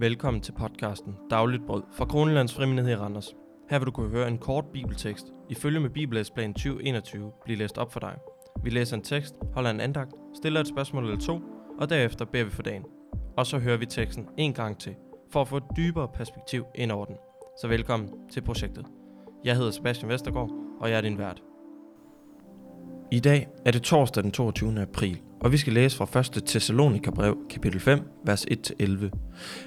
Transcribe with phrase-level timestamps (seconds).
[0.00, 3.34] Velkommen til podcasten Dagligt Brød fra Kronelands Frimenighed i Randers.
[3.70, 7.78] Her vil du kunne høre en kort bibeltekst i følge med Bibellæsplan 2021 blive læst
[7.78, 8.14] op for dig.
[8.64, 11.40] Vi læser en tekst, holder en andagt, stiller et spørgsmål eller to,
[11.78, 12.84] og derefter beder vi for dagen.
[13.36, 14.94] Og så hører vi teksten en gang til,
[15.32, 17.16] for at få et dybere perspektiv ind over den.
[17.60, 18.86] Så velkommen til projektet.
[19.44, 21.42] Jeg hedder Sebastian Vestergaard, og jeg er din vært.
[23.10, 24.80] I dag er det torsdag den 22.
[24.80, 26.42] april, og vi skal læse fra 1.
[26.46, 28.86] Thessalonika-brev, kapitel 5, vers 1-11,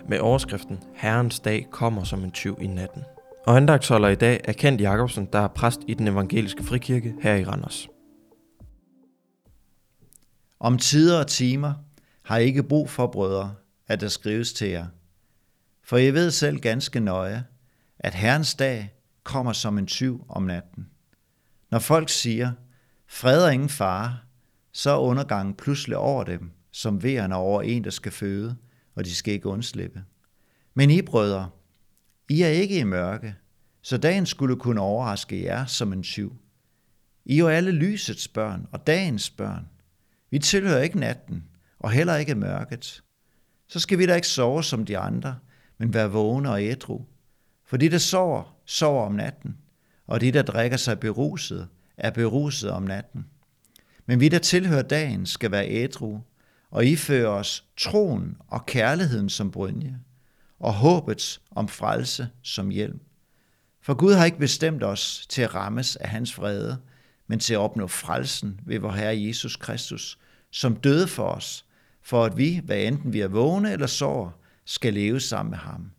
[0.09, 3.03] med overskriften Herrens dag kommer som en tyv i natten.
[3.47, 7.35] Og andagtsholder i dag er Kent Jacobsen, der er præst i den evangeliske frikirke her
[7.35, 7.87] i Randers.
[10.59, 11.73] Om tider og timer
[12.23, 13.55] har I ikke brug for, brødre,
[13.87, 14.85] at der skrives til jer.
[15.83, 17.43] For I ved selv ganske nøje,
[17.99, 18.93] at Herrens dag
[19.23, 20.87] kommer som en tyv om natten.
[21.71, 22.51] Når folk siger,
[23.07, 24.17] fred og ingen fare,
[24.71, 28.55] så er undergangen pludselig over dem, som vejerne over en, der skal føde,
[28.95, 30.03] og de skal ikke undslippe.
[30.73, 31.49] Men I, brødre,
[32.29, 33.35] I er ikke i mørke,
[33.81, 36.35] så dagen skulle kunne overraske jer som en tyv.
[37.25, 39.67] I er jo alle lysets børn og dagens børn.
[40.29, 41.43] Vi tilhører ikke natten,
[41.79, 43.03] og heller ikke mørket.
[43.67, 45.39] Så skal vi da ikke sove som de andre,
[45.77, 47.05] men være vågne og ædru.
[47.65, 49.57] For de, der sover, sover om natten,
[50.07, 53.25] og de, der drikker sig beruset, er beruset om natten.
[54.05, 56.19] Men vi, der tilhører dagen, skal være ædru
[56.71, 59.99] og iføre os troen og kærligheden som brynje,
[60.59, 62.99] og håbets om frelse som hjelm.
[63.81, 66.77] For Gud har ikke bestemt os til at rammes af hans vrede,
[67.27, 70.19] men til at opnå frelsen ved vor Herre Jesus Kristus,
[70.51, 71.65] som døde for os,
[72.01, 74.31] for at vi, hvad enten vi er vågne eller sover,
[74.65, 75.91] skal leve sammen med ham.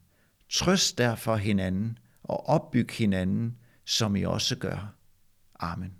[0.50, 4.94] Trøst derfor hinanden og opbyg hinanden, som I også gør.
[5.60, 5.92] Amen.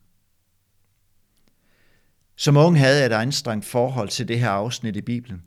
[2.37, 5.43] Som ung havde jeg et anstrengt forhold til det her afsnit i Bibelen,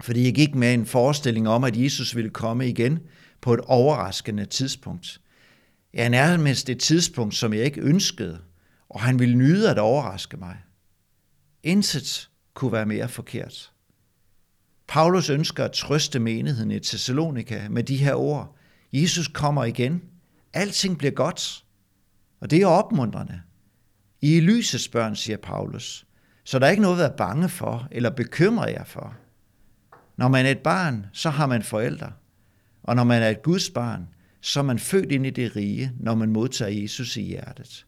[0.00, 2.98] fordi jeg gik med en forestilling om, at Jesus ville komme igen
[3.40, 5.20] på et overraskende tidspunkt.
[5.94, 8.38] Ja, nærmest et tidspunkt, som jeg ikke ønskede,
[8.88, 10.56] og han ville nyde at overraske mig.
[11.62, 13.72] Intet kunne være mere forkert.
[14.88, 18.56] Paulus ønsker at trøste menigheden i Thessalonika med de her ord.
[18.92, 20.02] Jesus kommer igen.
[20.52, 21.64] Alting bliver godt.
[22.40, 23.40] Og det er opmuntrende.
[24.20, 26.05] I er lysets børn, siger Paulus.
[26.46, 29.14] Så der er ikke noget at være bange for eller bekymre jer for.
[30.16, 32.12] Når man er et barn, så har man forældre.
[32.82, 34.08] Og når man er et Guds barn,
[34.40, 37.86] så er man født ind i det rige, når man modtager Jesus i hjertet.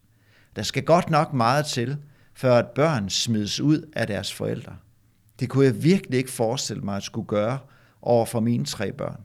[0.57, 1.97] Der skal godt nok meget til,
[2.35, 4.77] før at børn smides ud af deres forældre.
[5.41, 7.59] Det kunne jeg virkelig ikke forestille mig at skulle gøre
[8.03, 9.21] over for mine tre børn.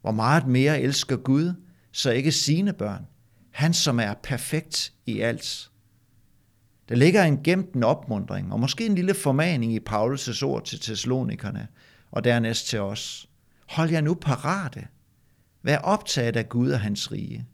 [0.00, 1.54] Hvor meget mere elsker Gud,
[1.92, 3.06] så ikke sine børn,
[3.50, 5.71] han som er perfekt i alt.
[6.92, 10.80] Der ligger en gemt en opmundring, og måske en lille formaning i Paulus' ord til
[10.80, 11.68] Thessalonikerne,
[12.10, 13.28] og dernæst til os.
[13.68, 14.88] Hold jer nu parate.
[15.62, 17.46] Vær optaget af Gud og hans rige.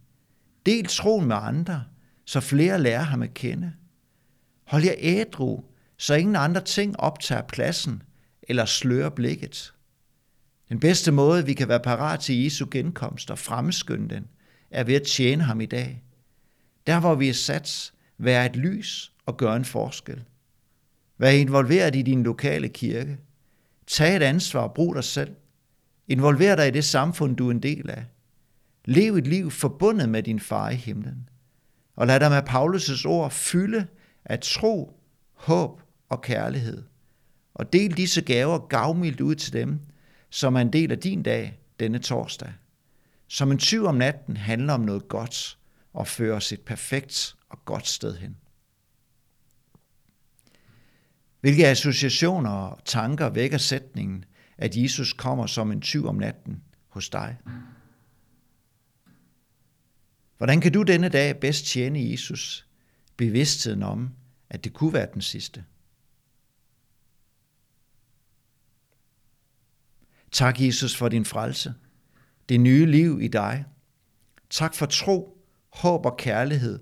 [0.67, 1.85] Del troen med andre,
[2.25, 3.73] så flere lærer ham at kende.
[4.67, 5.61] Hold jer ædru,
[5.97, 8.03] så ingen andre ting optager pladsen
[8.43, 9.75] eller slører blikket.
[10.69, 14.27] Den bedste måde, vi kan være parat til Jesu genkomst og fremskynde den,
[14.71, 16.03] er ved at tjene ham i dag.
[16.87, 20.25] Der, hvor vi er sat, være et lys og gøre en forskel.
[21.19, 23.19] Vær involveret i din lokale kirke.
[23.87, 25.37] Tag et ansvar og brug dig selv.
[26.09, 28.05] Involver dig i det samfund, du er en del af.
[28.85, 31.29] Lev et liv forbundet med din far i himlen.
[31.97, 33.87] Og lad dig med Paulus' ord fylde
[34.25, 35.01] af tro,
[35.35, 36.83] håb og kærlighed.
[37.55, 39.81] Og del disse gaver gavmildt ud til dem,
[40.31, 42.53] som er en del af din dag denne torsdag.
[43.27, 45.59] Som en tyv om natten handler om noget godt
[45.93, 48.37] og fører os et perfekt og godt sted hen.
[51.41, 54.25] Hvilke associationer og tanker vækker sætningen,
[54.59, 57.37] at Jesus kommer som en tyv om natten hos dig?
[60.37, 62.67] Hvordan kan du denne dag bedst tjene Jesus,
[63.17, 64.11] bevidstheden om,
[64.51, 65.65] at det kunne være den sidste?
[70.33, 71.75] Tak, Jesus, for din frelse,
[72.49, 73.65] det nye liv i dig.
[74.51, 76.79] Tak for tro, håb og kærlighed,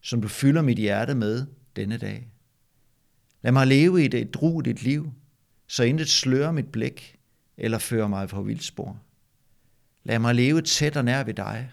[0.00, 1.46] som du fylder mit hjerte med
[1.76, 2.28] denne dag.
[3.42, 5.12] Lad mig leve i det drueligt liv,
[5.66, 7.18] så intet slører mit blik
[7.56, 9.00] eller fører mig på vildspor.
[10.04, 11.70] Lad mig leve tæt og nær ved dig,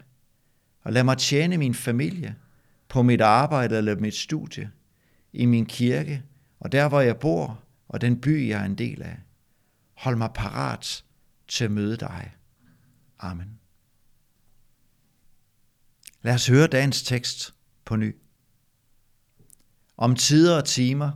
[0.81, 2.35] og lad mig tjene min familie
[2.88, 4.71] på mit arbejde eller mit studie,
[5.33, 6.23] i min kirke
[6.59, 9.18] og der, hvor jeg bor, og den by, jeg er en del af.
[9.94, 11.03] Hold mig parat
[11.47, 12.35] til at møde dig.
[13.19, 13.59] Amen.
[16.21, 18.15] Lad os høre dagens tekst på ny.
[19.97, 21.11] Om tider og timer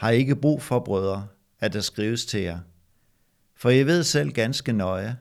[0.00, 2.58] har ikke brug for, brødre, at der skrives til jer.
[3.56, 5.16] For I ved selv ganske nøje,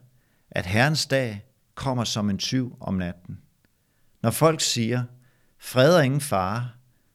[0.52, 1.46] at Herrens dag
[1.76, 3.40] kommer som en tyv om natten.
[4.22, 5.04] Når folk siger,
[5.58, 6.70] fred og ingen fare,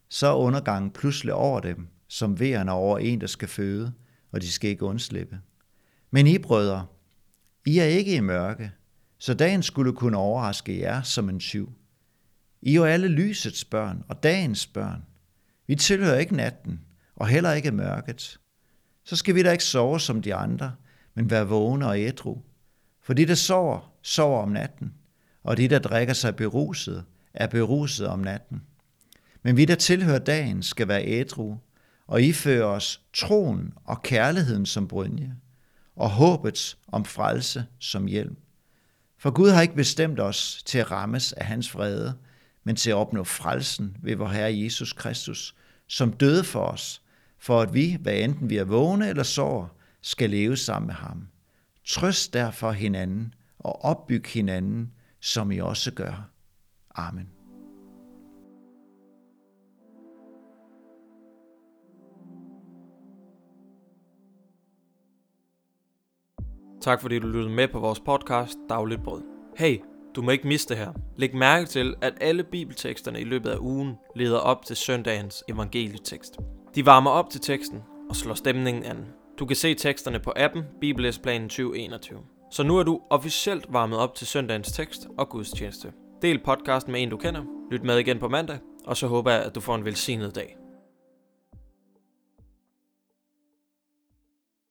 [0.09, 3.93] så er undergangen pludselig over dem, som vejerne over en, der skal føde,
[4.33, 5.41] og de skal ikke undslippe.
[6.11, 6.87] Men I, brødre,
[7.67, 8.73] I er ikke i mørke,
[9.19, 11.73] så dagen skulle kunne overraske jer som en tyv.
[12.63, 15.05] I er jo alle lysets børn og dagens børn.
[15.67, 16.81] Vi tilhører ikke natten,
[17.17, 18.39] og heller ikke mørket.
[19.05, 20.75] Så skal vi da ikke sove som de andre,
[21.15, 22.39] men være vågne og ædru.
[23.03, 24.95] For de, der sover, sover om natten,
[25.43, 28.63] og de, der drikker sig beruset, er beruset om natten.
[29.43, 31.57] Men vi, der tilhører dagen, skal være ædru,
[32.07, 35.37] og iføre os troen og kærligheden som brynje,
[35.97, 38.37] og håbets om frelse som hjelm.
[39.19, 42.15] For Gud har ikke bestemt os til at rammes af hans vrede,
[42.65, 45.55] men til at opnå frelsen ved vor Herre Jesus Kristus,
[45.89, 47.03] som døde for os,
[47.45, 49.67] for at vi, hvad enten vi er vågne eller sover,
[50.03, 51.29] skal leve sammen med ham.
[51.87, 56.31] Trøst derfor hinanden og opbyg hinanden, som I også gør.
[56.95, 57.29] Amen.
[66.81, 69.23] Tak fordi du lyttede med på vores podcast Dagligt Brød.
[69.57, 69.79] Hey,
[70.17, 70.93] du må ikke miste det her.
[71.17, 76.39] Læg mærke til, at alle bibelteksterne i løbet af ugen leder op til søndagens evangelietekst.
[76.75, 79.07] De varmer op til teksten og slår stemningen an.
[79.39, 82.19] Du kan se teksterne på appen Bibelesplanen 2021.
[82.51, 85.93] Så nu er du officielt varmet op til søndagens tekst og gudstjeneste.
[86.23, 89.43] Del podcasten med en du kender, lyt med igen på mandag, og så håber jeg,
[89.43, 90.57] at du får en velsignet dag.